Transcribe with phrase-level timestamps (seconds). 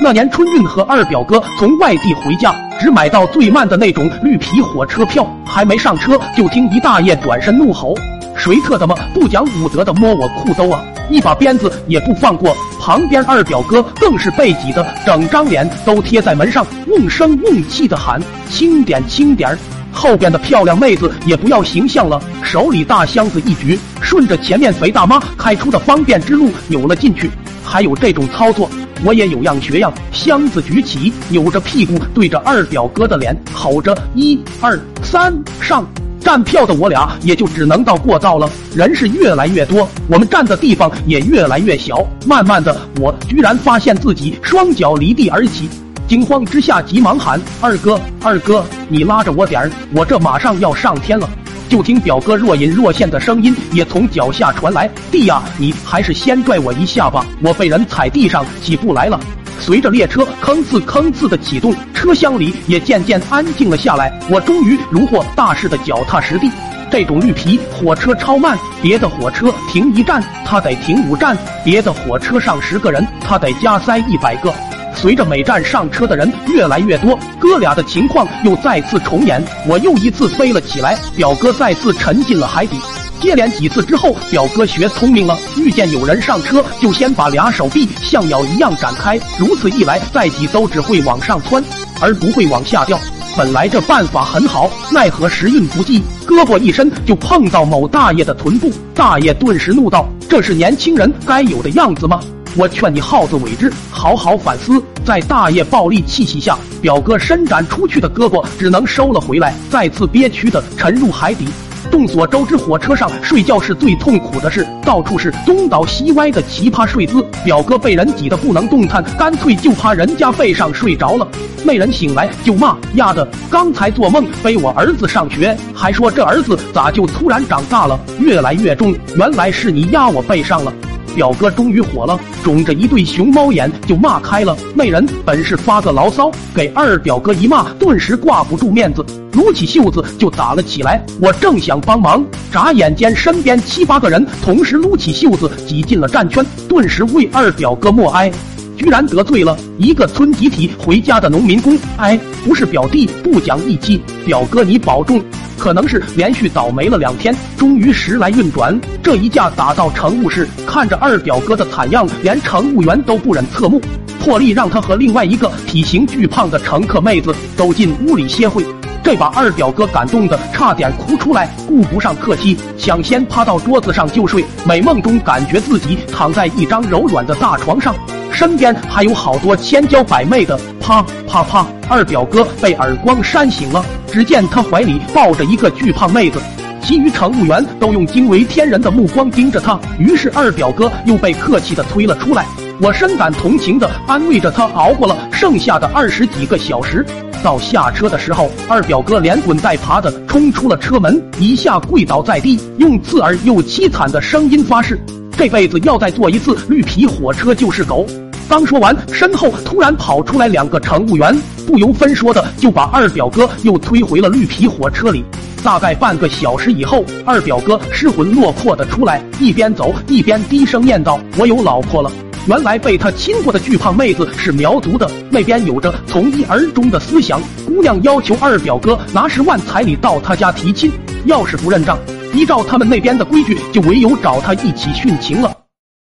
[0.00, 7.94] 那年春运和二表哥从外地回家，只买到最慢的那种绿皮火车票，还没上车就听一大爷转身怒吼
[8.36, 10.80] ：“谁特他妈不讲武德的摸我裤兜啊！”
[11.10, 12.56] 一把鞭子也不放过。
[12.78, 19.58] 旁边二表哥更是被挤得整张脸都贴在门上，瓮声瓮气的喊：“轻点，轻点！”
[19.90, 27.28] 后边的漂亮妹子也不要形象了，手里大箱子一举，顺着前面肥大妈开出的方便之路扭了进去。
[27.64, 28.68] 还有这种操作。
[29.04, 35.86] 我也有样学样，箱子举起，扭着屁股对着二表哥的脸吼着：“一、二、三，上！”
[36.20, 38.50] 站票的我俩也就只能到过道了。
[38.74, 42.04] 人是越来越多，我们站的地方也越来越小。
[42.26, 45.68] 慢慢的，我居然发现自己双脚离地而起，
[46.08, 51.30] 惊慌之下急忙喊：“二哥，二哥，你拉着我点儿，我这马上要上天了。”
[51.68, 59.20] 就听表哥若隐若现的声音也从脚下传来：“弟呀，你还是先拽我一下吧，我被人踩地上起不来了。”
[59.60, 64.10] 随着列车吭哧吭哧的启动，车厢里也渐渐安静了下来。
[64.30, 66.50] 我终于如获大事的脚踏实地。
[66.90, 74.54] 这种绿皮火车超慢，别的火车停一站，它得停五站；别的火车上十个人，它得加塞一百个。
[74.94, 79.42] 随着每站上车的人越来越多，哥俩的情况又再次重演。
[79.66, 82.76] 我又一次飞了起来，表哥再次沉进了海底。
[83.20, 89.18] 接连几次之后，表哥学聪明了，遇见有人上车，就先把俩手臂像鸟一样展开。
[89.38, 91.62] 如此一来，再挤都只会往上窜，
[92.00, 92.98] 而不会往下掉。
[93.36, 98.70] 本来这办法很好，奈何时运不济，胳膊一伸就碰到某大爷的臀部。
[98.94, 102.20] 大爷顿时怒道：“这是年轻人该有的样子吗？”
[102.58, 104.82] 我劝你耗子尾汁，好好反思。
[105.04, 111.46] 在大爷暴力气息下，表哥伸展出去的胳膊只能收了回来，再次憋屈的沉入海底。
[111.88, 117.24] 众所周知，火车上睡觉是最痛苦的事，到处是东倒西歪的奇葩睡姿。
[117.44, 121.28] 表哥被人挤得不能动弹，干脆就趴人家背上睡着了。
[121.62, 130.72] 那人醒来就骂：“丫的，刚才做梦背我儿子上学，还说这儿子咋就突然长大了，越来越重，原来是你压我背上了。”
[131.14, 134.56] 表哥终于火了，肿着一对熊猫眼就骂开了。
[134.74, 141.04] 那人本是发个牢骚，给二表哥一骂，顿时挂不住面子，撸起袖子就打了起来。
[141.20, 148.30] 我正想帮忙，眨眼间身边七八个人同时撸起袖子挤进了战圈，顿时为二表哥默哀。
[148.78, 155.20] 居然得罪了一个村集体回家的农民工，哎，不是表弟不讲义气，表哥你保重。
[155.58, 163.80] 可能是连续倒霉了两天，终于时来运转，这一架打到乘务室，看着二表哥的惨样，连乘务员都不忍侧目，
[164.20, 168.64] 破例让他和另外一个体型巨胖的乘客妹子走进屋里歇会。
[169.02, 174.44] 这把二表哥感动的差点哭出来，顾不上客气，抢先趴到桌子上就睡。
[174.64, 177.96] 美梦中感觉自己躺在一张柔软的大床上，
[178.38, 180.56] 身边还有好多千娇百媚的。
[180.80, 181.66] 啪啪啪！
[181.88, 186.40] 二表哥被耳光扇醒了，只见他怀里抱着一个巨胖妹子，
[186.80, 189.76] 其余乘务员都用惊为天人的目光盯着他。
[189.98, 192.46] 于是二表哥又被客气的推了出来。
[192.80, 197.04] 我深感同情的安慰着他，熬过了剩下的二十几个小时。
[197.42, 204.96] 到下车的时候，二表哥连滚带爬的冲出了车门，一下跪倒在地，用刺耳又凄惨的声音发誓，
[205.36, 208.06] 这辈子要再坐一次绿皮火车就是狗。
[208.48, 215.22] 刚说完，身后突然跑出来两个乘务员，不由分说的就把二表哥又推回了绿皮火车里。
[215.62, 222.10] 大概半个小时以后，二表哥失魂落魄的出来，一边走一边低声念道：“我有老婆了。”
[222.48, 227.38] 原来被他亲过的巨胖妹子是苗族的，那边有着从一而终的思想。
[227.66, 230.90] 姑娘要求二表哥拿十万彩礼到他家提亲，
[231.26, 231.98] 要是不认账，
[232.32, 235.52] 依照他们那边的规矩，就唯有找他一起殉情了。